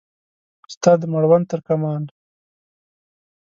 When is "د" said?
0.99-1.01